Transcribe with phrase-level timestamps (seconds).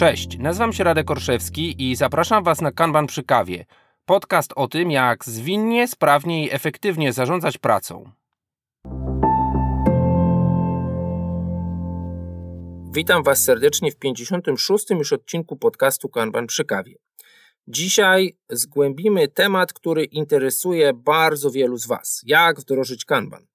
[0.00, 3.64] Cześć, nazywam się Radek Orszewski i zapraszam Was na Kanban przy kawie.
[4.04, 8.10] Podcast o tym, jak zwinnie, sprawnie i efektywnie zarządzać pracą.
[12.94, 14.90] Witam Was serdecznie w 56.
[14.90, 16.94] już odcinku podcastu Kanban przy kawie.
[17.68, 22.22] Dzisiaj zgłębimy temat, który interesuje bardzo wielu z Was.
[22.26, 23.49] Jak wdrożyć Kanban?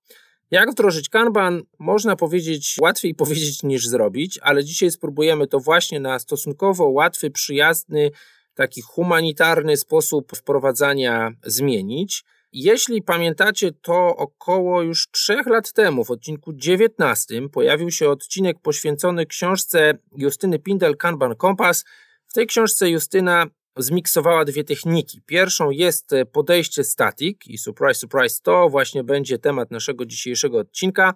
[0.52, 1.62] Jak wdrożyć Kanban?
[1.80, 8.12] Można powiedzieć, łatwiej powiedzieć niż zrobić, ale dzisiaj spróbujemy to właśnie na stosunkowo łatwy, przyjazny,
[8.54, 12.24] taki humanitarny sposób wprowadzania zmienić.
[12.52, 19.26] Jeśli pamiętacie, to około już trzech lat temu, w odcinku 19, pojawił się odcinek poświęcony
[19.26, 21.86] książce Justyny Pindel Kanban Kompas.
[22.28, 23.46] W tej książce Justyna
[23.78, 25.22] zmiksowała dwie techniki.
[25.26, 31.14] Pierwszą jest e, podejście static i surprise, surprise, to właśnie będzie temat naszego dzisiejszego odcinka.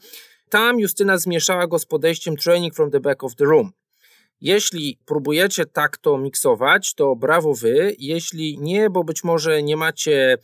[0.50, 3.72] Tam Justyna zmieszała go z podejściem training from the back of the room.
[4.42, 7.96] Jeśli próbujecie tak to miksować, to brawo wy.
[8.00, 10.38] Jeśli nie, bo być może nie macie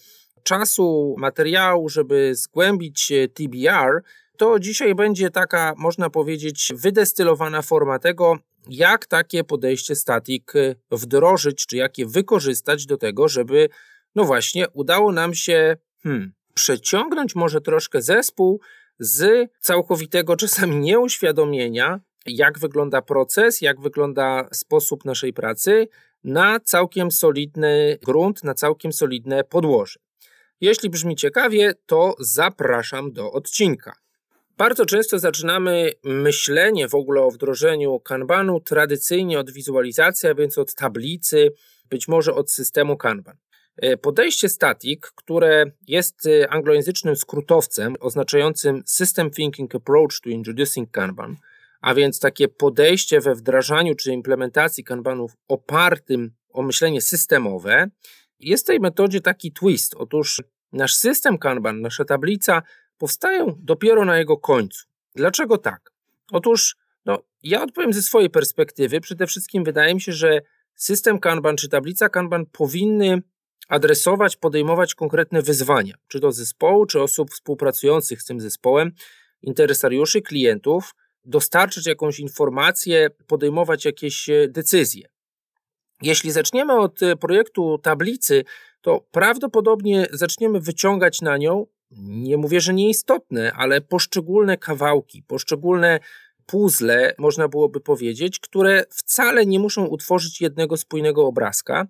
[0.44, 4.04] czasu, materiału, żeby zgłębić e, TBR,
[4.38, 8.38] to dzisiaj będzie taka, można powiedzieć, wydestylowana forma tego,
[8.70, 13.70] jak takie podejście statik y, wdrożyć, czy jak je wykorzystać do tego, żeby,
[14.16, 18.62] no właśnie, udało nam się hmm, przeciągnąć może troszkę zespół
[19.00, 25.88] z całkowitego czasami nieuświadomienia, jak wygląda proces, jak wygląda sposób naszej pracy,
[26.24, 30.00] na całkiem solidny grunt, na całkiem solidne podłoże.
[30.62, 34.05] Jeśli brzmi ciekawie, to zapraszam do odcinka.
[34.58, 40.76] Bardzo często zaczynamy myślenie w ogóle o wdrożeniu Kanbanu tradycyjnie od wizualizacji, a więc od
[40.76, 41.52] tablicy,
[41.90, 43.38] być może od systemu Kanban.
[43.78, 51.36] E, podejście static, które jest e, anglojęzycznym skrótowcem oznaczającym System Thinking Approach to Introducing Kanban,
[51.82, 57.90] a więc takie podejście we wdrażaniu czy implementacji Kanbanów opartym o myślenie systemowe,
[58.40, 59.96] jest w tej metodzie taki twist.
[59.96, 62.62] Otóż nasz system Kanban, nasza tablica
[62.98, 64.86] powstają dopiero na jego końcu.
[65.16, 65.92] Dlaczego tak?
[66.32, 66.76] Otóż,
[67.06, 69.02] no, ja odpowiem ze swojej perspektywy.
[69.02, 70.42] Przede wszystkim wydaje mi się, że
[70.76, 73.22] system Kanban czy tablica Kanban powinny
[73.68, 78.92] adresować, podejmować konkretne wyzwania, czy to zespołu, czy osób współpracujących z tym zespołem,
[79.42, 80.96] interesariuszy, klientów,
[81.26, 85.08] dostarczyć jakąś informację, podejmować jakieś e, decyzje.
[86.02, 88.44] Jeśli zaczniemy od e, projektu tablicy,
[88.82, 91.66] to prawdopodobnie zaczniemy wyciągać na nią
[91.98, 96.00] nie mówię, że nieistotne, ale poszczególne kawałki, poszczególne
[96.46, 101.88] puzzle, można byłoby powiedzieć, które wcale nie muszą utworzyć jednego spójnego obrazka.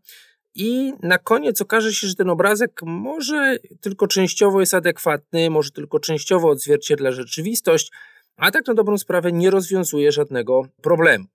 [0.56, 6.00] I na koniec okaże się, że ten obrazek może tylko częściowo jest adekwatny, może tylko
[6.00, 7.92] częściowo odzwierciedla rzeczywistość,
[8.38, 11.26] a tak na dobrą sprawę nie rozwiązuje żadnego problemu.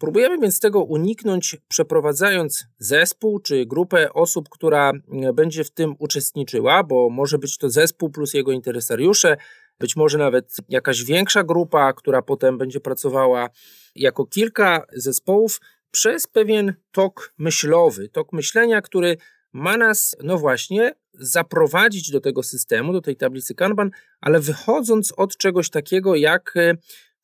[0.00, 6.84] Próbujemy więc tego uniknąć, przeprowadzając zespół czy grupę osób, która e, będzie w tym uczestniczyła,
[6.84, 9.36] bo może być to zespół plus jego interesariusze,
[9.78, 13.48] być może nawet jakaś większa grupa, która potem będzie pracowała
[13.94, 19.16] jako kilka zespołów przez pewien tok myślowy, tok myślenia, który
[19.52, 23.90] ma nas, no właśnie, zaprowadzić do tego systemu, do tej tablicy Kanban,
[24.20, 26.74] ale wychodząc od czegoś takiego jak e,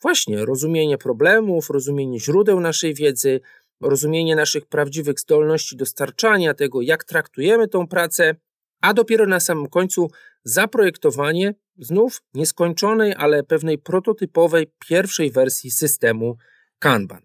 [0.06, 3.40] właśnie rozumienie problemów, rozumienie źródeł naszej wiedzy,
[3.80, 8.34] rozumienie naszych prawdziwych zdolności dostarczania tego, jak traktujemy tą pracę,
[8.80, 10.10] a dopiero na samym końcu
[10.44, 16.36] zaprojektowanie znów nieskończonej, ale pewnej prototypowej pierwszej wersji systemu
[16.78, 17.22] Kanban.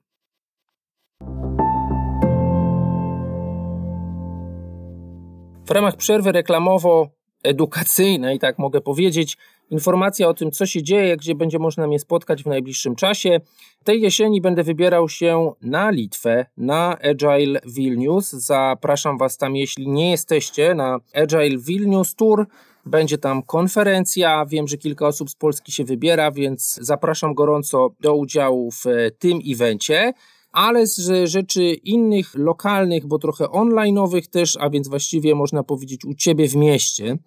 [5.65, 9.37] W ramach przerwy reklamowo-edukacyjnej, tak mogę powiedzieć,
[9.71, 13.39] informacja o tym, co się dzieje, gdzie będzie można mnie spotkać w najbliższym czasie.
[13.83, 18.31] Tej jesieni będę wybierał się na Litwę, na Agile Vilnius.
[18.31, 22.47] Zapraszam Was tam, jeśli nie jesteście, na Agile Vilnius Tour.
[22.85, 24.45] Będzie tam konferencja.
[24.45, 28.85] Wiem, że kilka osób z Polski się wybiera, więc zapraszam gorąco do udziału w
[29.19, 30.13] tym evencie
[30.51, 36.13] ale z rzeczy innych, lokalnych, bo trochę online'owych też, a więc właściwie można powiedzieć u
[36.13, 37.17] Ciebie w mieście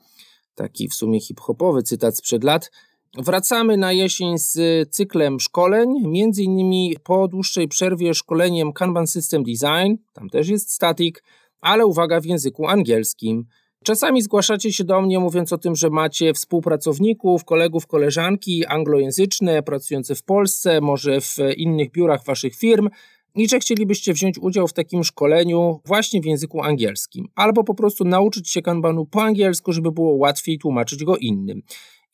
[0.55, 2.71] taki w sumie hip-hopowy cytat sprzed lat.
[3.19, 4.59] Wracamy na jesień z
[4.91, 11.17] cyklem szkoleń, między innymi po dłuższej przerwie szkoleniem Kanban System Design, tam też jest static,
[11.61, 13.47] ale uwaga w języku angielskim.
[13.85, 20.15] Czasami zgłaszacie się do mnie mówiąc o tym, że macie współpracowników, kolegów, koleżanki anglojęzyczne, pracujące
[20.15, 22.89] w Polsce, może w innych biurach waszych firm,
[23.35, 28.05] i że chcielibyście wziąć udział w takim szkoleniu właśnie w języku angielskim, albo po prostu
[28.05, 31.63] nauczyć się kanbanu po angielsku, żeby było łatwiej tłumaczyć go innym.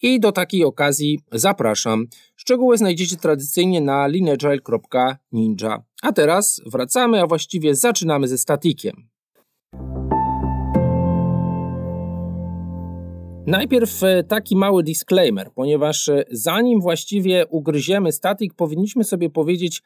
[0.02, 2.06] I do takiej okazji zapraszam.
[2.36, 5.82] Szczegóły znajdziecie tradycyjnie na lineagile.ninja.
[6.02, 9.10] A teraz wracamy, a właściwie zaczynamy ze statikiem.
[13.46, 19.82] Najpierw e, taki mały disclaimer, ponieważ e, zanim właściwie ugryziemy statik, powinniśmy sobie powiedzieć,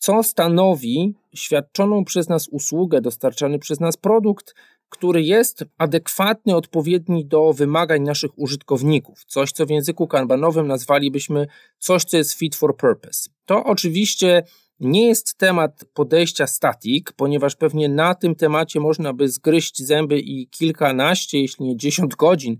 [0.00, 4.54] co stanowi świadczoną przez nas usługę, dostarczany przez nas produkt,
[4.88, 9.24] który jest adekwatny, odpowiedni do wymagań naszych użytkowników.
[9.24, 11.46] Coś, co w języku kanbanowym nazwalibyśmy
[11.78, 13.30] coś, co jest fit for purpose.
[13.46, 14.42] To oczywiście
[14.80, 20.48] nie jest temat podejścia static, ponieważ pewnie na tym temacie można by zgryźć zęby i
[20.48, 22.56] kilkanaście, jeśli nie dziesiąt godzin,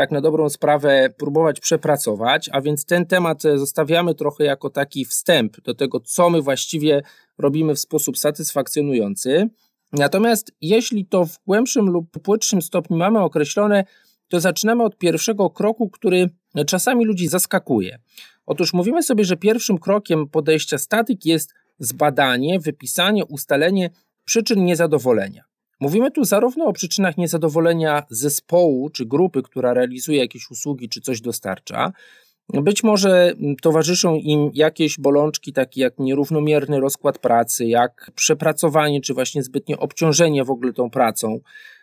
[0.00, 5.60] tak na dobrą sprawę próbować przepracować, a więc ten temat zostawiamy trochę jako taki wstęp
[5.60, 7.02] do tego, co my właściwie
[7.38, 9.48] robimy w sposób satysfakcjonujący.
[9.92, 13.84] Natomiast jeśli to w głębszym lub płytszym stopniu mamy określone,
[14.28, 16.30] to zaczynamy od pierwszego kroku, który
[16.66, 17.98] czasami ludzi zaskakuje.
[18.46, 23.90] Otóż mówimy sobie, że pierwszym krokiem podejścia statyk jest zbadanie, wypisanie, ustalenie
[24.24, 25.49] przyczyn niezadowolenia.
[25.80, 31.20] Mówimy tu zarówno o przyczynach niezadowolenia zespołu czy grupy, która realizuje jakieś usługi czy coś
[31.20, 31.92] dostarcza,
[32.54, 33.32] być może
[33.62, 40.44] towarzyszą im jakieś bolączki, takie jak nierównomierny rozkład pracy, jak przepracowanie, czy właśnie zbytnie obciążenie
[40.44, 41.40] w ogóle tą pracą.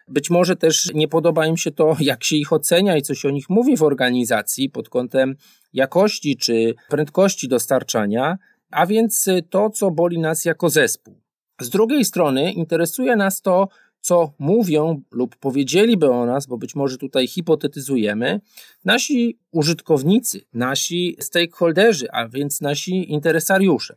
[0.08, 3.28] Być może też nie podoba im się to, jak się ich ocenia i co się
[3.28, 5.36] o nich mówi w organizacji pod kątem
[5.74, 8.38] jakości czy prędkości dostarczania,
[8.72, 11.22] a więc to, co boli nas jako zespół.
[11.62, 13.68] Z drugiej strony interesuje nas to,
[14.08, 18.42] co mówią lub powiedzieliby o nas, bo być może tutaj hipotetyzujemy,
[18.86, 23.96] nasi użytkownicy, nasi stakeholderzy, a więc nasi interesariusze.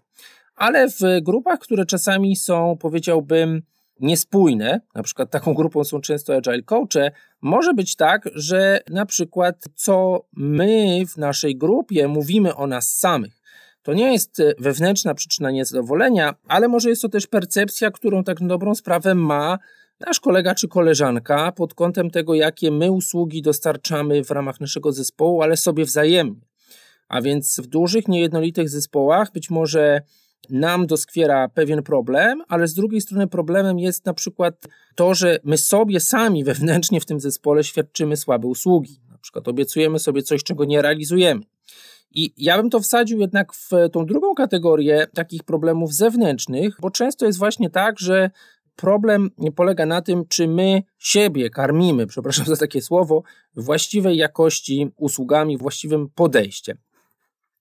[0.54, 3.62] Ale w grupach, które czasami są, powiedziałbym,
[4.00, 7.10] niespójne, na przykład taką grupą są często agile coache,
[7.40, 13.39] może być tak, że na przykład co my w naszej grupie mówimy o nas samych,
[13.82, 18.74] to nie jest wewnętrzna przyczyna niezadowolenia, ale może jest to też percepcja, którą tak dobrą
[18.74, 19.58] sprawę ma
[20.06, 25.42] nasz kolega czy koleżanka pod kątem tego, jakie my usługi dostarczamy w ramach naszego zespołu,
[25.42, 26.40] ale sobie wzajemnie.
[27.08, 30.02] A więc w dużych, niejednolitych zespołach być może
[30.50, 34.54] nam doskwiera pewien problem, ale z drugiej strony problemem jest na przykład
[34.94, 39.00] to, że my sobie sami wewnętrznie w tym zespole świadczymy słabe usługi.
[39.10, 41.40] Na przykład obiecujemy sobie coś, czego nie realizujemy.
[42.14, 47.26] I ja bym to wsadził jednak w tą drugą kategorię takich problemów zewnętrznych, bo często
[47.26, 48.30] jest właśnie tak, że
[48.76, 53.22] problem polega na tym, czy my siebie karmimy, przepraszam za takie słowo,
[53.56, 56.78] właściwej jakości usługami, właściwym podejściem.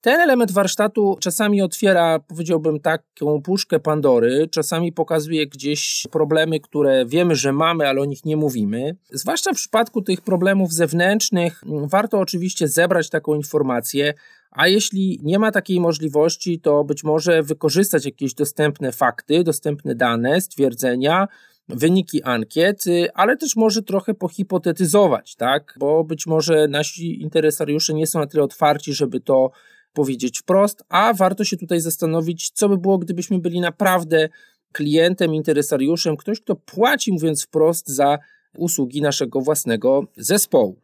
[0.02, 7.36] Ten element warsztatu czasami otwiera, powiedziałbym, taką puszkę Pandory, czasami pokazuje gdzieś problemy, które wiemy,
[7.36, 8.96] że mamy, ale o nich nie mówimy.
[9.12, 14.14] Zwłaszcza w przypadku tych problemów zewnętrznych, warto oczywiście zebrać taką informację,
[14.52, 20.42] a jeśli nie ma takiej możliwości, to być może wykorzystać jakieś dostępne fakty, dostępne dane,
[20.42, 21.28] stwierdzenia,
[21.70, 25.76] wyniki ankiet, ale też może trochę pohipotetyzować, tak?
[25.80, 29.52] Bo być może nasi interesariusze nie są na tyle otwarci, żeby to
[29.94, 34.30] powiedzieć wprost, a warto się tutaj zastanowić, co by było, gdybyśmy byli naprawdę
[34.72, 38.18] klientem, interesariuszem, ktoś, kto płaci, mówiąc wprost, za
[38.58, 40.82] usługi naszego własnego zespołu.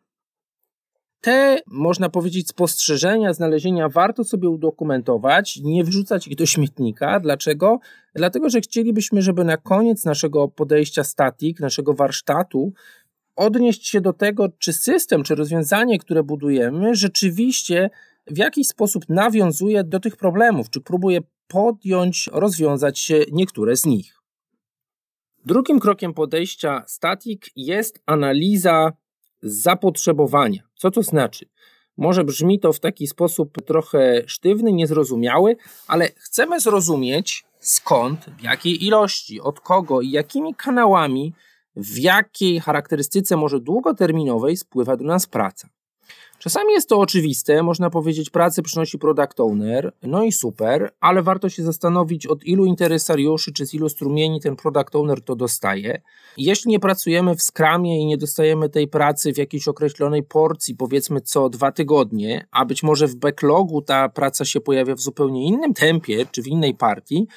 [1.22, 7.20] Te, można powiedzieć, spostrzeżenia, znalezienia warto sobie udokumentować, nie wrzucać ich do śmietnika.
[7.20, 7.80] Dlaczego?
[8.16, 12.74] Dlatego, że chcielibyśmy, żeby na koniec naszego podejścia statik, naszego warsztatu,
[13.36, 17.90] odnieść się do tego, czy system, czy rozwiązanie, które budujemy, rzeczywiście
[18.28, 24.22] w jakiś sposób nawiązuje do tych problemów, czy próbuje podjąć, rozwiązać niektóre z nich.
[25.46, 28.92] Drugim krokiem podejścia statik jest analiza
[29.42, 30.64] zapotrzebowania.
[30.76, 31.50] Co to znaczy?
[31.98, 35.56] Może brzmi to w taki sposób trochę sztywny, niezrozumiały,
[35.88, 41.34] ale chcemy zrozumieć skąd, w jakiej ilości, od kogo i jakimi kanałami,
[41.76, 45.70] w jakiej charakterystyce może długoterminowej spływa do nas praca.
[46.46, 51.50] Czasami jest to oczywiste, można powiedzieć, pracy przynosi product owner, no i super, ale warto
[51.50, 56.02] się zastanowić, od ilu interesariuszy czy z ilu strumieni ten product owner to dostaje.
[56.38, 61.22] Jeśli nie pracujemy w skramie i nie dostajemy tej pracy w jakiejś określonej porcji, powiedzmy
[61.22, 65.74] co dwa tygodnie, a być może w backlogu ta praca się pojawia w zupełnie innym
[65.74, 67.28] tempie czy w innej partii,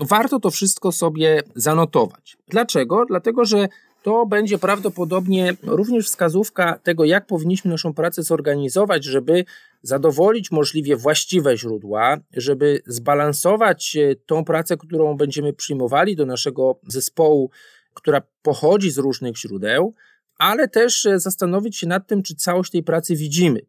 [0.00, 2.36] warto to wszystko sobie zanotować.
[2.48, 3.04] Dlaczego?
[3.08, 3.68] Dlatego, że
[4.04, 9.44] to będzie prawdopodobnie również wskazówka tego, jak powinniśmy naszą pracę zorganizować, żeby
[9.82, 17.50] zadowolić możliwie właściwe źródła, żeby zbalansować e, tą pracę, którą będziemy przyjmowali do naszego zespołu,
[17.94, 19.94] która pochodzi z różnych źródeł,
[20.38, 23.60] ale też e, zastanowić się nad tym, czy całość tej pracy widzimy.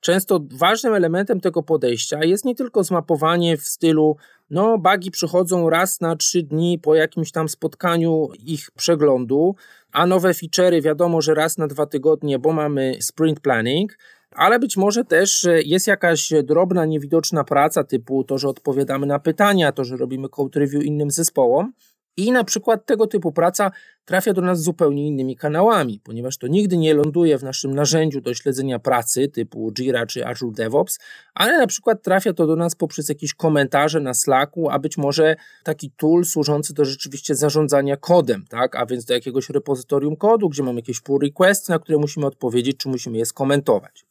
[0.00, 4.16] często ważnym elementem tego podejścia jest nie tylko zmapowanie w stylu,
[4.50, 9.54] no, bagi przychodzą raz na trzy dni po jakimś tam spotkaniu ich przeglądu,
[9.92, 13.98] a nowe feature'y wiadomo, że raz na dwa tygodnie, bo mamy sprint planning,
[14.30, 19.72] ale być może też jest jakaś drobna, niewidoczna praca typu to, że odpowiadamy na pytania,
[19.72, 21.72] to, że robimy code review innym zespołom,
[22.16, 23.70] i na przykład tego typu praca
[24.04, 28.34] trafia do nas zupełnie innymi kanałami, ponieważ to nigdy nie ląduje w naszym narzędziu do
[28.34, 30.98] śledzenia pracy typu Jira czy Azure DevOps,
[31.34, 35.36] ale na przykład trafia to do nas poprzez jakieś komentarze na Slacku, a być może
[35.64, 38.76] taki tool służący do rzeczywiście zarządzania kodem, tak?
[38.76, 42.76] a więc do jakiegoś repozytorium kodu, gdzie mamy jakieś pull requesty, na które musimy odpowiedzieć,
[42.76, 44.04] czy musimy je skomentować.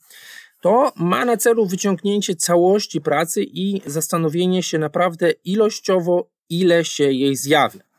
[0.62, 7.36] To ma na celu wyciągnięcie całości pracy i zastanowienie się naprawdę ilościowo, ile się jej
[7.36, 7.91] zjawia.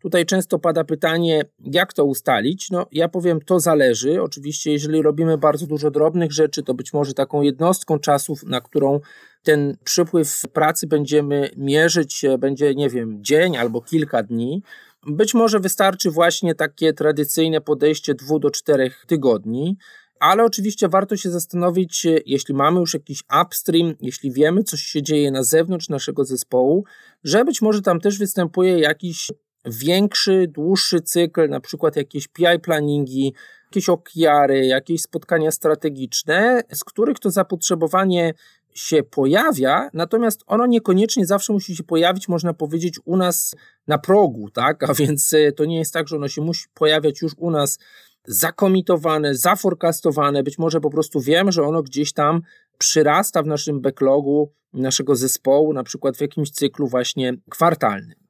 [0.00, 2.70] Tutaj często pada pytanie, jak to ustalić?
[2.70, 4.22] No, ja powiem, to zależy.
[4.22, 9.00] Oczywiście, jeżeli robimy bardzo dużo drobnych rzeczy, to być może taką jednostką czasu, na którą
[9.42, 14.62] ten przypływ pracy będziemy mierzyć, będzie, nie wiem, dzień albo kilka dni.
[15.06, 19.76] Być może wystarczy właśnie takie tradycyjne podejście dwóch do czterech tygodni.
[20.20, 25.30] Ale oczywiście warto się zastanowić, jeśli mamy już jakiś upstream, jeśli wiemy, coś się dzieje
[25.30, 26.84] na zewnątrz naszego zespołu,
[27.24, 29.30] że być może tam też występuje jakiś
[29.64, 37.18] większy, dłuższy cykl, na przykład jakieś PI planningi, jakieś okiary, jakieś spotkania strategiczne, z których
[37.18, 38.34] to zapotrzebowanie
[38.74, 43.54] się pojawia, natomiast ono niekoniecznie zawsze musi się pojawić, można powiedzieć, u nas
[43.86, 44.90] na progu, tak?
[44.90, 47.78] A więc e, to nie jest tak, że ono się musi pojawiać już u nas
[48.24, 52.40] zakomitowane, zaforkastowane, być może po prostu wiem, że ono gdzieś tam
[52.78, 58.29] przyrasta w naszym backlogu naszego zespołu, na przykład w jakimś cyklu właśnie kwartalnym.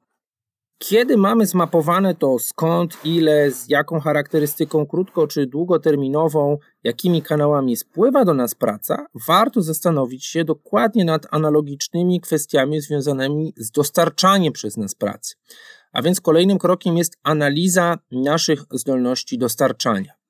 [0.83, 8.25] Kiedy mamy zmapowane to skąd, ile, z jaką charakterystyką krótko czy długoterminową, jakimi kanałami spływa
[8.25, 14.95] do nas praca, warto zastanowić się dokładnie nad analogicznymi kwestiami związanymi z dostarczaniem przez nas
[14.95, 15.35] pracy.
[15.93, 20.20] A więc kolejnym krokiem jest analiza naszych zdolności dostarczania.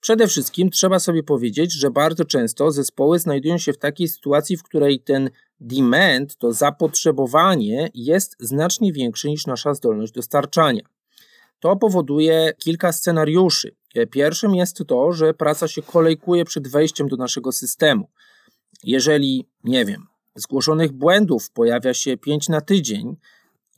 [0.00, 4.62] Przede wszystkim trzeba sobie powiedzieć, że bardzo często zespoły znajdują się w takiej sytuacji, w
[4.62, 10.82] której ten demand, to zapotrzebowanie jest znacznie większe niż nasza zdolność dostarczania.
[11.60, 13.74] To powoduje kilka scenariuszy.
[14.10, 18.08] Pierwszym jest to, że praca się kolejkuje przed wejściem do naszego systemu.
[18.84, 23.16] Jeżeli, nie wiem, zgłoszonych błędów pojawia się 5 na tydzień,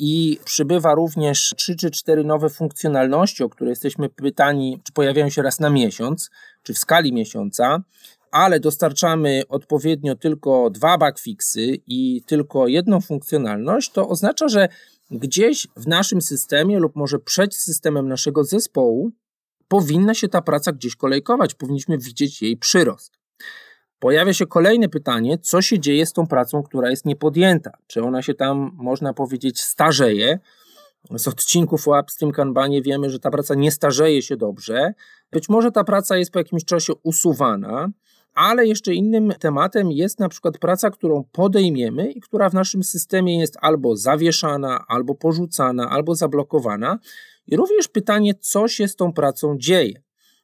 [0.01, 5.43] i przybywa również 3 czy 4 nowe funkcjonalności, o które jesteśmy pytani, czy pojawiają się
[5.43, 6.31] raz na miesiąc,
[6.63, 7.83] czy w skali miesiąca,
[8.31, 14.69] ale dostarczamy odpowiednio tylko dwa bugfixy i tylko jedną funkcjonalność, to oznacza, że
[15.11, 19.11] gdzieś w naszym systemie lub może przed systemem naszego zespołu
[19.69, 23.20] powinna się ta praca gdzieś kolejkować, powinniśmy widzieć jej przyrost.
[24.01, 27.71] Pojawia się kolejne pytanie, co się dzieje z tą pracą, która jest niepodjęta?
[27.87, 30.39] Czy ona się tam, można powiedzieć, starzeje?
[31.17, 34.95] Z odcinków o Upstream Kanbanie wiemy, że ta praca nie starzeje się dobrze.
[35.33, 37.89] Być może ta praca jest po jakimś czasie usuwana,
[38.35, 43.39] ale jeszcze innym tematem jest na przykład praca, którą podejmiemy i która w naszym systemie
[43.39, 46.99] jest albo zawieszana, albo porzucana, albo zablokowana.
[47.47, 50.03] I również pytanie, co się z tą pracą dzieje.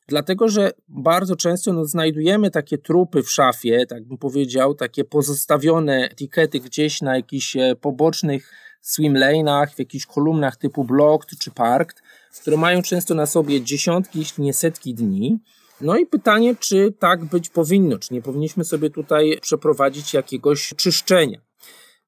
[0.08, 6.08] Dlatego, że bardzo często no, znajdujemy takie trupy w szafie, tak bym powiedział, takie pozostawione
[6.10, 12.02] etykiety gdzieś na jakichś e, pobocznych swim lane'ach, w jakichś kolumnach typu blocked czy parked,
[12.40, 15.38] które mają często na sobie dziesiątki, jeśli nie setki dni.
[15.80, 21.40] No i pytanie, czy tak być powinno, czy nie powinniśmy sobie tutaj przeprowadzić jakiegoś czyszczenia.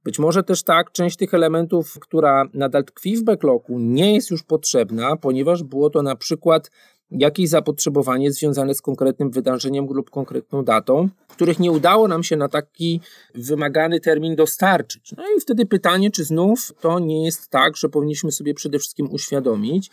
[0.05, 4.43] Być może też tak, część tych elementów, która nadal tkwi w backlogu, nie jest już
[4.43, 6.71] potrzebna, ponieważ było to na przykład
[7.11, 12.49] jakieś zapotrzebowanie związane z konkretnym wydarzeniem lub konkretną datą, których nie udało nam się na
[12.49, 13.01] taki
[13.35, 15.13] wymagany termin dostarczyć.
[15.17, 19.11] No i wtedy pytanie, czy znów to nie jest tak, że powinniśmy sobie przede wszystkim
[19.11, 19.91] uświadomić,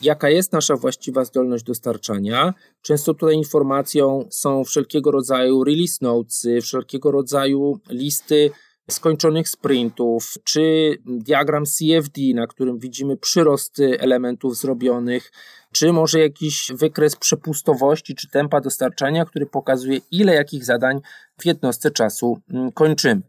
[0.00, 2.54] jaka jest nasza właściwa zdolność dostarczania.
[2.82, 8.50] Często tutaj informacją są wszelkiego rodzaju release notes, wszelkiego rodzaju listy
[8.90, 15.32] skończonych sprintów, czy diagram CFD, na którym widzimy przyrosty elementów zrobionych,
[15.72, 21.00] czy może jakiś wykres przepustowości czy tempa dostarczania, który pokazuje, ile jakich zadań
[21.40, 23.22] w jednostce czasu mm, kończymy.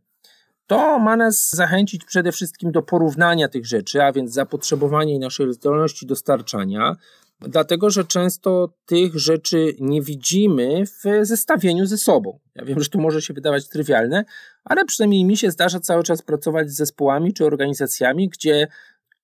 [0.67, 6.05] To ma nas zachęcić przede wszystkim do porównania tych rzeczy, a więc zapotrzebowanie naszej zdolności
[6.05, 6.95] dostarczania,
[7.41, 12.39] dlatego że często tych rzeczy nie widzimy w zestawieniu ze sobą.
[12.55, 14.25] Ja wiem, że to może się wydawać trywialne,
[14.63, 18.67] ale przynajmniej mi się zdarza cały czas pracować z zespołami czy organizacjami, gdzie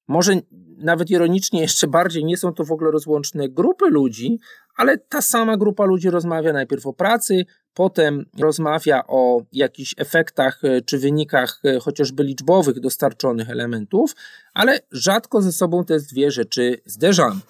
[0.09, 0.33] może
[0.77, 4.39] nawet ironicznie jeszcze bardziej nie są to w ogóle rozłączne grupy ludzi,
[4.75, 10.81] ale ta sama grupa ludzi rozmawia najpierw o pracy, potem rozmawia o jakichś efektach e,
[10.81, 14.15] czy wynikach e, chociażby liczbowych dostarczonych elementów,
[14.53, 17.41] ale rzadko ze sobą te dwie rzeczy zderzamy.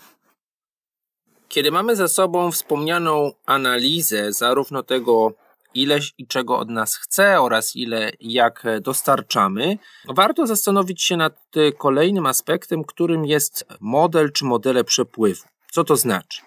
[1.47, 5.33] Kiedy mamy za sobą wspomnianą analizę zarówno tego,
[5.73, 11.33] ile i czego od nas chce oraz ile i jak dostarczamy, warto zastanowić się nad
[11.77, 15.43] kolejnym aspektem, którym jest model czy modele przepływu.
[15.71, 16.41] Co to znaczy?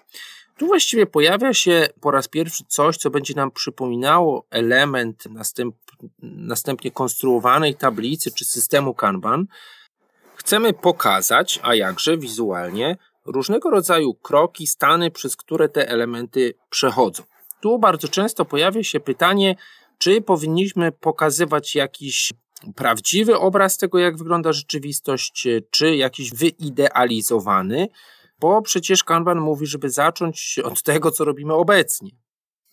[0.57, 5.75] Tu właściwie pojawia się po raz pierwszy coś, co będzie nam przypominało element następ,
[6.21, 9.45] następnie konstruowanej tablicy czy systemu Kanban.
[10.35, 17.23] Chcemy pokazać, a jakże wizualnie, różnego rodzaju kroki, stany, przez które te elementy przechodzą.
[17.63, 19.55] Tu bardzo często pojawia się pytanie,
[19.97, 22.33] czy powinniśmy pokazywać jakiś
[22.75, 27.87] prawdziwy obraz tego, jak wygląda rzeczywistość, czy jakiś wyidealizowany,
[28.39, 32.11] bo przecież Kanban mówi, żeby zacząć od tego, co robimy obecnie.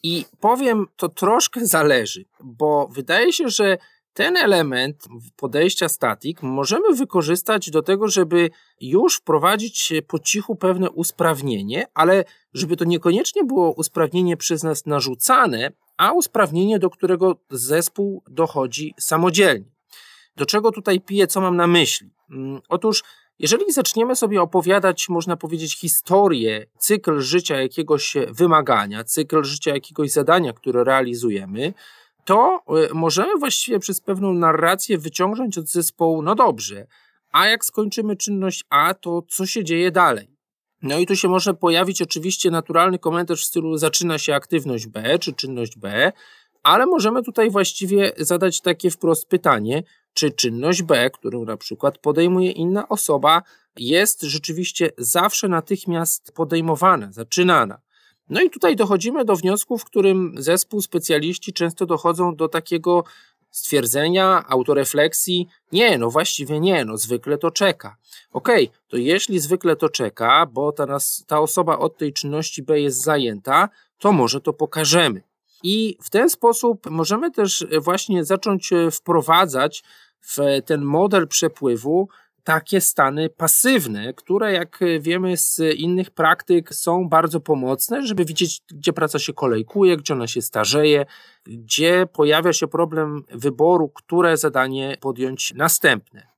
[0.02, 3.78] I powiem, to troszkę zależy, bo wydaje się, że
[4.14, 8.50] ten element podejścia static możemy wykorzystać do tego, żeby
[8.80, 12.24] już wprowadzić po cichu pewne usprawnienie, ale
[12.54, 19.70] żeby to niekoniecznie było usprawnienie przez nas narzucane, a usprawnienie, do którego zespół dochodzi samodzielnie.
[20.36, 22.10] Do czego tutaj piję, co mam na myśli?
[22.30, 23.02] Mm, otóż,
[23.38, 30.52] jeżeli zaczniemy sobie opowiadać, można powiedzieć, historię, cykl życia jakiegoś wymagania, cykl życia jakiegoś zadania,
[30.52, 31.74] które realizujemy,
[32.24, 36.86] to y, możemy właściwie przez pewną narrację wyciągnąć od zespołu, no dobrze,
[37.32, 40.36] a jak skończymy czynność A, to co się dzieje dalej?
[40.82, 45.18] No i tu się może pojawić oczywiście naturalny komentarz w stylu zaczyna się aktywność B
[45.18, 46.12] czy czynność B,
[46.62, 49.82] ale możemy tutaj właściwie zadać takie wprost pytanie,
[50.14, 53.42] czy czynność B, którą na przykład podejmuje inna osoba,
[53.76, 57.80] jest rzeczywiście zawsze natychmiast podejmowana, zaczynana.
[58.30, 63.04] No i tutaj dochodzimy do wniosku, w którym zespół, specjaliści często dochodzą do takiego
[63.50, 67.96] stwierdzenia, autorefleksji, nie, no właściwie nie, no zwykle to czeka.
[68.32, 72.62] Okej, okay, to jeśli zwykle to czeka, bo ta, nas, ta osoba od tej czynności
[72.62, 75.22] B jest zajęta, to może to pokażemy.
[75.62, 79.82] I w ten sposób możemy też właśnie zacząć e, wprowadzać
[80.20, 82.08] w ten model przepływu
[82.44, 88.92] takie stany pasywne, które jak wiemy z innych praktyk są bardzo pomocne, żeby widzieć, gdzie
[88.92, 91.06] praca się kolejkuje, gdzie ona się starzeje,
[91.44, 96.30] gdzie pojawia się problem wyboru, które zadanie podjąć następne.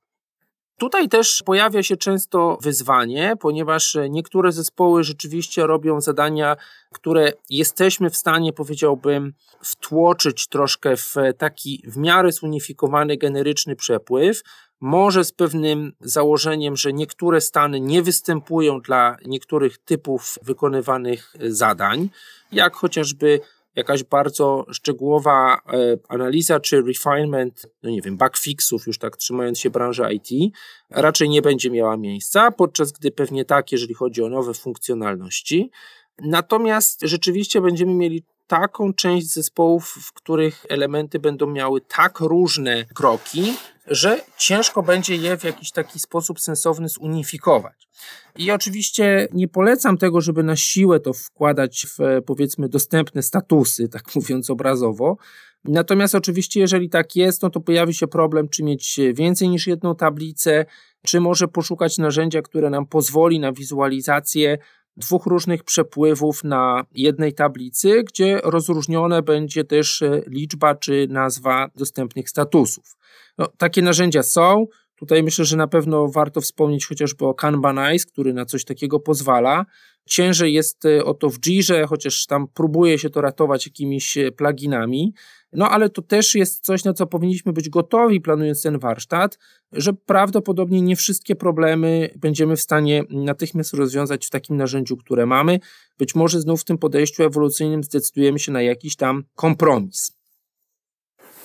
[0.77, 6.57] Tutaj też pojawia się często wyzwanie, ponieważ niektóre zespoły rzeczywiście robią zadania,
[6.93, 14.41] które jesteśmy w stanie, powiedziałbym, wtłoczyć troszkę w taki w miarę zunifikowany, generyczny przepływ,
[14.83, 22.09] może z pewnym założeniem, że niektóre stany nie występują dla niektórych typów wykonywanych zadań,
[22.51, 23.39] jak chociażby
[23.75, 25.77] jakaś bardzo szczegółowa e,
[26.09, 30.53] analiza czy refinement, no nie wiem, bugfixów, już tak trzymając się branży IT,
[30.89, 35.71] raczej nie będzie miała miejsca, podczas gdy pewnie tak, jeżeli chodzi o nowe funkcjonalności.
[36.19, 43.53] Natomiast rzeczywiście będziemy mieli taką część zespołów, w których elementy będą miały tak różne kroki,
[43.87, 47.87] że ciężko będzie je w jakiś taki sposób sensowny zunifikować.
[48.35, 54.03] I oczywiście nie polecam tego, żeby na siłę to wkładać w powiedzmy dostępne statusy, tak
[54.15, 55.17] mówiąc obrazowo.
[55.65, 59.95] Natomiast oczywiście, jeżeli tak jest, no to pojawi się problem, czy mieć więcej niż jedną
[59.95, 60.65] tablicę,
[61.05, 64.57] czy może poszukać narzędzia, które nam pozwoli na wizualizację
[64.97, 72.29] dwóch różnych przepływów na jednej tablicy, gdzie rozróżnione będzie też e, liczba czy nazwa dostępnych
[72.29, 72.97] statusów.
[73.37, 74.65] No, takie narzędzia są.
[75.03, 79.65] Tutaj myślę, że na pewno warto wspomnieć chociażby o Kanbanize, który na coś takiego pozwala.
[80.05, 84.31] Ciężej jest e, o to w Jirze, chociaż tam próbuje się to ratować jakimiś e,
[84.31, 85.13] pluginami.
[85.53, 89.39] No ale to też jest coś, na co powinniśmy być gotowi, planując ten warsztat,
[89.71, 95.59] że prawdopodobnie nie wszystkie problemy będziemy w stanie natychmiast rozwiązać w takim narzędziu, które mamy.
[95.97, 100.12] Być może znów w tym podejściu ewolucyjnym zdecydujemy się na jakiś tam kompromis.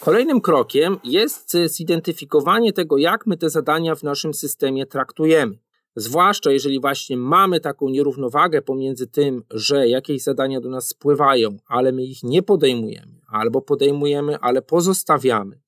[0.08, 5.58] Kolejnym krokiem jest zidentyfikowanie tego, jak my te zadania w naszym systemie traktujemy.
[5.96, 11.92] Zwłaszcza jeżeli właśnie mamy taką nierównowagę pomiędzy tym, że jakieś zadania do nas spływają, ale
[11.92, 15.60] my ich nie podejmujemy, albo podejmujemy, ale pozostawiamy,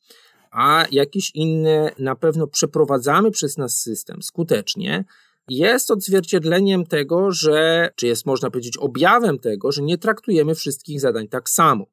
[0.50, 5.04] a jakieś inne na pewno przeprowadzamy przez nas system skutecznie,
[5.48, 11.28] jest odzwierciedleniem tego, że, czy jest można powiedzieć objawem tego, że nie traktujemy wszystkich zadań
[11.28, 11.86] tak samo.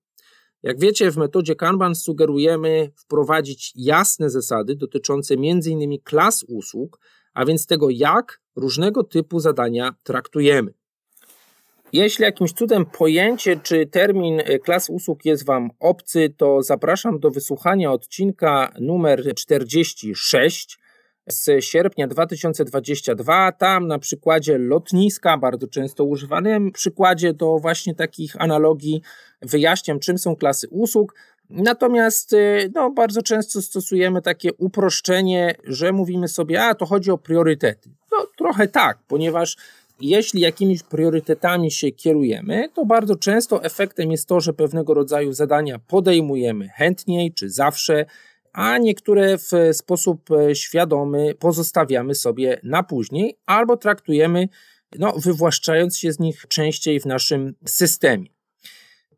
[0.64, 6.00] Jak wiecie, w metodzie Kanban sugerujemy wprowadzić jasne zasady dotyczące m.in.
[6.04, 7.00] klas usług,
[7.34, 10.74] a więc tego, jak różnego typu zadania traktujemy.
[11.94, 17.32] Jeśli jakimś cudem pojęcie czy termin e, klas usług jest Wam obcy, to zapraszam do
[17.32, 20.80] wysłuchania odcinka numer 46
[21.28, 23.52] z sierpnia 2022.
[23.52, 29.02] Tam na przykładzie lotniska, bardzo często używanym przykładzie do właśnie takich analogii,
[29.42, 31.16] wyjaśniam, czym są klasy usług.
[31.50, 37.18] Natomiast e, no, bardzo często stosujemy takie uproszczenie, że mówimy sobie, a to chodzi o
[37.18, 37.90] priorytety.
[38.12, 39.58] No trochę tak, ponieważ
[40.02, 45.80] jeśli jakimiś priorytetami się kierujemy, to bardzo często efektem jest to, że pewnego rodzaju zadania
[45.80, 48.06] podejmujemy chętniej czy zawsze,
[48.58, 54.50] a niektóre w sposób e, świadomy pozostawiamy sobie na później albo traktujemy,
[55.00, 58.30] no, wywłaszczając się z nich częściej w naszym systemie.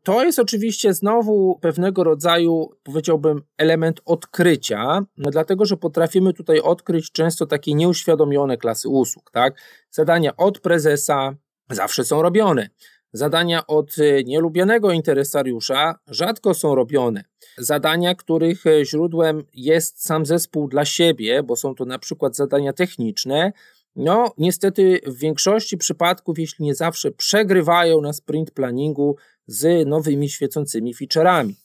[0.02, 7.12] To jest oczywiście znowu pewnego rodzaju, powiedziałbym, element odkrycia, no dlatego że potrafimy tutaj odkryć
[7.12, 9.30] często takie nieuświadomione klasy usług.
[9.30, 9.60] Tak?
[9.90, 11.34] Zadania od prezesa
[11.70, 12.70] zawsze są robione.
[13.12, 17.24] Zadania od e, nielubionego interesariusza rzadko są robione.
[17.58, 22.72] Zadania, których e, źródłem jest sam zespół dla siebie, bo są to na przykład zadania
[22.72, 23.52] techniczne,
[23.96, 30.94] no, niestety w większości przypadków, jeśli nie zawsze, przegrywają na sprint planningu z nowymi świecącymi
[30.94, 31.56] featureami.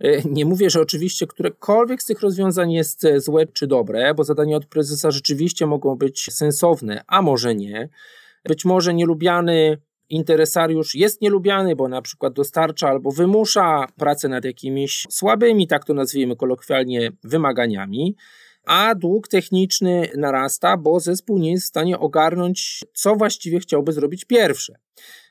[0.00, 4.56] E, nie mówię, że oczywiście którekolwiek z tych rozwiązań jest złe czy dobre, bo zadania
[4.56, 7.88] od prezesa rzeczywiście mogą być sensowne, a może nie.
[8.44, 9.78] Być może nielubiany
[10.10, 15.94] interesariusz jest nielubiany, bo na przykład dostarcza albo wymusza pracę nad jakimiś słabymi, tak to
[15.94, 18.16] nazwijmy kolokwialnie, wymaganiami
[18.66, 24.24] a dług techniczny narasta, bo zespół nie jest w stanie ogarnąć, co właściwie chciałby zrobić
[24.24, 24.74] pierwsze.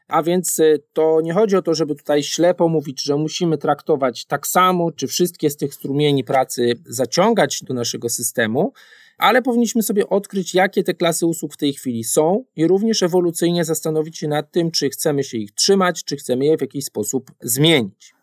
[0.07, 4.25] A więc y, to nie chodzi o to, żeby tutaj ślepo mówić, że musimy traktować
[4.25, 8.73] tak samo, czy wszystkie z tych strumieni pracy zaciągać do naszego systemu,
[9.17, 13.65] ale powinniśmy sobie odkryć, jakie te klasy usług w tej chwili są i również ewolucyjnie
[13.65, 17.31] zastanowić się nad tym, czy chcemy się ich trzymać, czy chcemy je w jakiś sposób
[17.41, 18.15] zmienić.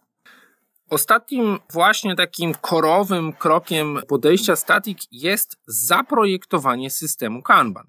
[0.91, 7.87] Ostatnim właśnie takim korowym krokiem podejścia Static jest zaprojektowanie systemu Kanban.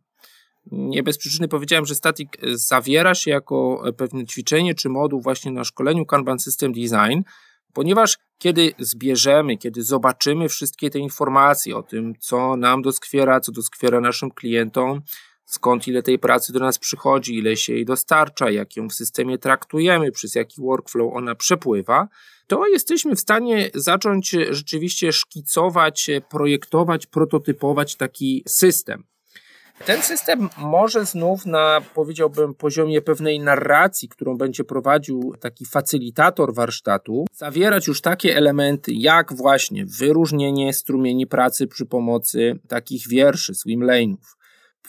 [0.72, 5.64] Nie bez przyczyny powiedziałem, że Static zawiera się jako pewne ćwiczenie czy moduł właśnie na
[5.64, 7.22] szkoleniu Kanban System Design,
[7.74, 14.02] ponieważ kiedy zbierzemy, kiedy zobaczymy wszystkie te informacje o tym, co nam doskwiera, co doskwiera
[14.02, 15.02] naszym klientom,
[15.46, 19.38] skąd ile tej pracy do nas przychodzi, ile się jej dostarcza, jak ją w systemie
[19.38, 22.08] traktujemy, przez jaki workflow ona przepływa,
[22.48, 29.04] to jesteśmy w stanie zacząć rzeczywiście szkicować, projektować, prototypować taki system.
[29.86, 37.26] Ten system może znów na, powiedziałbym, poziomie pewnej narracji, którą będzie prowadził taki facylitator warsztatu,
[37.34, 44.38] zawierać już takie elementy jak właśnie wyróżnienie strumieni pracy przy pomocy takich wierszy, swimlane'ów,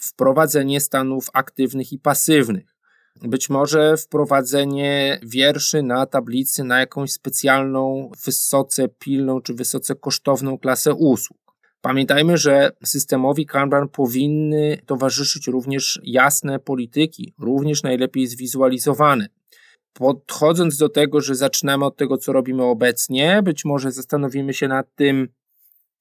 [0.01, 2.75] wprowadzenie stanów aktywnych i pasywnych,
[3.21, 10.93] być może wprowadzenie wierszy na tablicy na jakąś specjalną, wysoce pilną czy wysoce kosztowną klasę
[10.93, 11.44] usług.
[11.85, 19.27] Pamiętajmy, że systemowi Kanban powinny towarzyszyć również jasne polityki, również najlepiej zwizualizowane.
[19.93, 24.95] Podchodząc do tego, że zaczynamy od tego, co robimy obecnie, być może zastanowimy się nad
[24.95, 25.27] tym,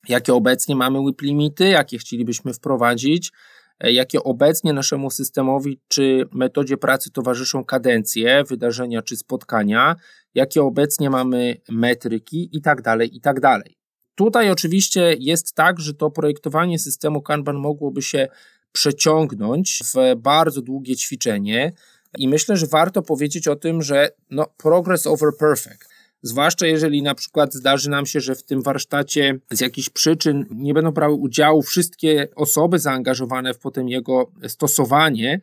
[0.09, 3.33] jakie obecnie mamy WIP limity, jakie chcielibyśmy wprowadzić,
[3.81, 9.97] jakie obecnie naszemu systemowi czy metodzie pracy towarzyszą kadencje, wydarzenia czy spotkania,
[10.35, 13.84] jakie obecnie mamy metryki i tak dalej, i tak dalej.
[14.15, 18.29] Tutaj oczywiście jest tak, że to projektowanie systemu Kanban mogłoby się
[18.73, 21.73] przeciągnąć w bardzo długie ćwiczenie
[22.19, 25.89] i myślę, że warto powiedzieć o tym, że no, progress over perfect.
[26.23, 30.75] Zwłaszcza jeżeli na przykład zdarzy nam się, że w tym warsztacie z jakichś przyczyn nie
[30.75, 35.41] będą brały udziału wszystkie osoby zaangażowane w potem jego stosowanie,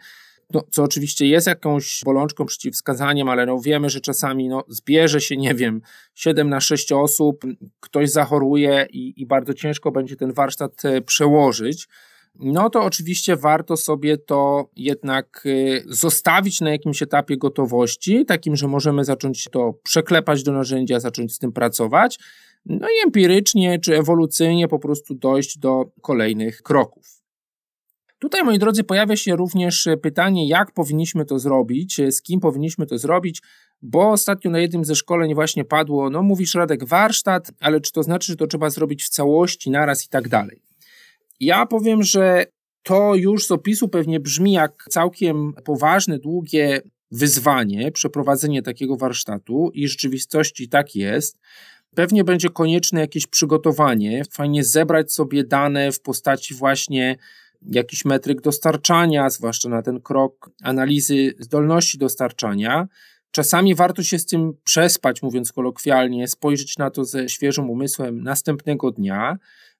[0.54, 5.38] no, co oczywiście jest jakąś bolączką, przeciwwskazaniem, ale no wiemy, że czasami no, zbierze się,
[5.38, 5.82] nie wiem,
[6.16, 7.44] 7 na 6 osób,
[7.80, 11.88] ktoś zachoruje i, i bardzo ciężko będzie ten warsztat e, przełożyć
[12.36, 18.68] no to oczywiście warto sobie to jednak y, zostawić na jakimś etapie gotowości, takim, że
[18.68, 22.20] możemy zacząć to przeklepać do narzędzia, zacząć z tym pracować,
[22.66, 27.21] no i empirycznie czy ewolucyjnie po prostu dojść do kolejnych kroków.
[28.22, 32.98] Tutaj, moi drodzy, pojawia się również pytanie, jak powinniśmy to zrobić, z kim powinniśmy to
[32.98, 33.42] zrobić,
[33.82, 38.04] bo ostatnio na jednym ze szkoleń właśnie padło, no mówisz Radek warsztat, ale czy to
[38.04, 40.62] znaczy, że to trzeba zrobić w całości, naraz i tak dalej.
[41.40, 42.46] Ja powiem, że
[42.84, 46.82] to już z opisu pewnie brzmi jak całkiem poważne, długie
[47.12, 51.38] wyzwanie przeprowadzenie takiego warsztatu i w rzeczywistości tak jest.
[51.96, 57.18] Pewnie będzie konieczne jakieś przygotowanie, fajnie zebrać sobie dane w postaci właśnie
[57.62, 62.88] jakiś metryk dostarczania, zwłaszcza na ten krok analizy zdolności dostarczania.
[63.32, 68.92] Czasami warto się z tym przespać, mówiąc kolokwialnie, spojrzeć na to ze świeżym umysłem następnego
[68.92, 69.38] dnia,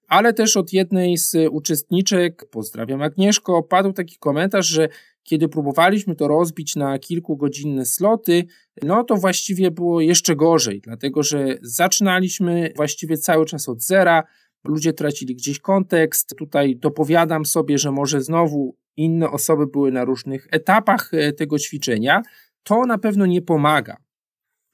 [0.08, 4.88] ale też od jednej z uczestniczek, pozdrawiam Agnieszko, padł taki komentarz, że
[5.22, 8.44] kiedy próbowaliśmy to rozbić na kilkugodzinne sloty,
[8.82, 14.22] no to właściwie było jeszcze gorzej, dlatego że zaczynaliśmy właściwie cały czas od zera,
[14.64, 16.34] ludzie tracili gdzieś kontekst.
[16.38, 22.22] Tutaj dopowiadam sobie, że może znowu inne osoby były na różnych etapach e, tego ćwiczenia.
[22.62, 23.96] To na pewno nie pomaga.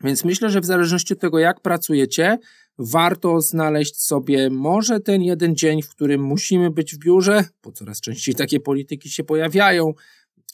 [0.05, 2.39] Więc myślę, że w zależności od tego, jak pracujecie,
[2.79, 8.01] warto znaleźć sobie może ten jeden dzień, w którym musimy być w biurze, bo coraz
[8.01, 9.95] częściej takie polityki się pojawiają,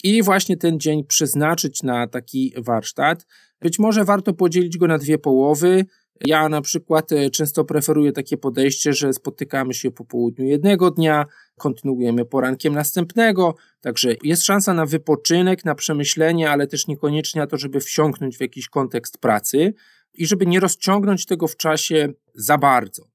[0.05, 3.27] i właśnie ten dzień przeznaczyć na taki warsztat.
[3.61, 5.85] Być może warto podzielić go na dwie połowy.
[6.21, 11.27] Ja na przykład e, często preferuję takie podejście, że spotykamy się po południu jednego dnia,
[11.59, 17.57] kontynuujemy porankiem następnego, także jest szansa na wypoczynek, na przemyślenie, ale też niekoniecznie na to,
[17.59, 19.75] żeby wsiąknąć w jakiś kontekst pracy
[20.15, 23.14] i żeby nie rozciągnąć tego w czasie za bardzo.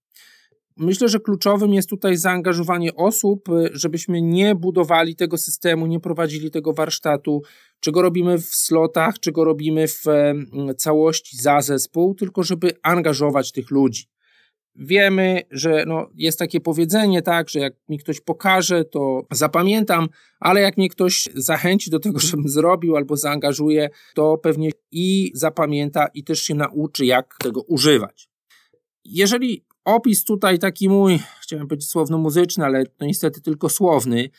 [0.80, 6.52] Myślę, że kluczowym jest tutaj zaangażowanie osób, y, żebyśmy nie budowali tego systemu, nie prowadzili
[6.52, 7.42] tego warsztatu,
[7.80, 10.04] czy go robimy w slotach, czy go robimy w
[10.78, 14.06] całości za zespół, tylko żeby angażować tych ludzi.
[14.76, 20.08] Wiemy, że no, jest takie powiedzenie, tak, że jak mi ktoś pokaże, to zapamiętam,
[20.40, 26.08] ale jak mnie ktoś zachęci do tego, żebym zrobił albo zaangażuje, to pewnie i zapamięta,
[26.14, 28.30] i też się nauczy, jak tego używać.
[29.06, 34.30] Jeżeli opis tutaj taki mój, chciałem powiedzieć słowno-muzyczny, ale to niestety tylko słowny,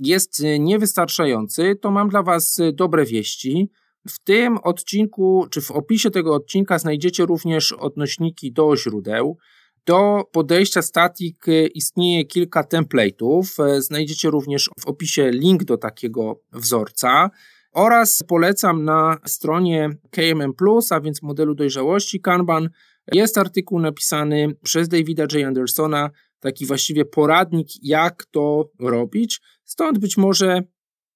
[0.00, 3.70] jest niewystarczający, to mam dla Was dobre wieści.
[4.08, 9.38] W tym odcinku, czy w opisie tego odcinka znajdziecie również odnośniki do źródeł.
[9.86, 11.36] Do podejścia static
[11.74, 13.80] istnieje kilka template'ów.
[13.80, 17.30] Znajdziecie również w opisie link do takiego wzorca.
[17.72, 20.52] Oraz polecam na stronie KMM,
[20.90, 22.68] a więc modelu dojrzałości Kanban,
[23.12, 25.46] jest artykuł napisany przez Davida J.
[25.46, 29.40] Andersona, taki właściwie poradnik, jak to robić.
[29.64, 30.62] Stąd być może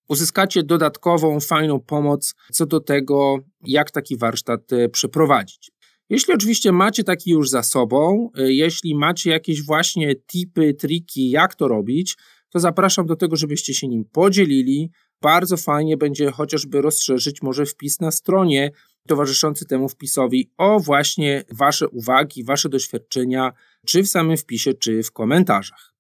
[0.09, 5.71] uzyskacie dodatkową, fajną pomoc co do tego, jak taki warsztat e, przeprowadzić.
[6.09, 11.55] Jeśli oczywiście macie taki już za sobą, e, jeśli macie jakieś właśnie tipy, triki, jak
[11.55, 12.17] to robić,
[12.51, 14.91] to zapraszam do tego, żebyście się nim podzielili.
[15.23, 18.71] Bardzo fajnie będzie chociażby rozszerzyć może wpis na stronie
[19.11, 23.53] towarzyszący temu wpisowi o właśnie Wasze uwagi, Wasze doświadczenia,
[23.87, 25.95] czy w samym wpisie, czy w komentarzach.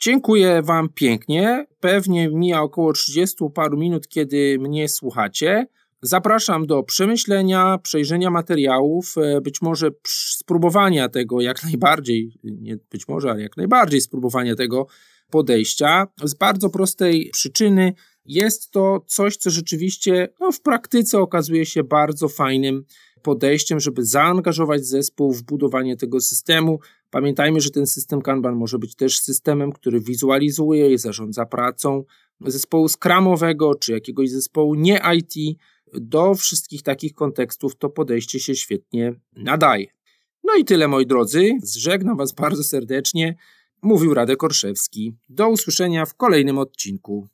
[0.00, 1.66] Dziękuję Wam pięknie.
[1.80, 5.66] Pewnie mija około 30 paru minut, kiedy mnie słuchacie.
[6.02, 13.30] Zapraszam do przemyślenia, przejrzenia materiałów, e, być może spróbowania tego jak najbardziej, nie być może,
[13.30, 14.86] ale jak najbardziej spróbowania tego
[15.30, 17.94] podejścia z bardzo prostej przyczyny.
[18.28, 22.84] Jest to coś, co rzeczywiście no, w praktyce okazuje się bardzo fajnym
[23.22, 26.80] podejściem, żeby zaangażować zespół w budowanie tego systemu.
[27.10, 32.04] Pamiętajmy, że ten system Kanban może być też systemem, który wizualizuje i zarządza pracą
[32.46, 35.58] zespołu skramowego czy jakiegoś zespołu nie IT.
[35.94, 39.86] Do wszystkich takich kontekstów to podejście się świetnie nadaje.
[40.44, 41.50] No i tyle moi drodzy.
[41.62, 43.36] Zżegnam Was bardzo serdecznie.
[43.82, 45.12] Mówił Radek Orszewski.
[45.28, 47.28] Do usłyszenia w kolejnym odcinku.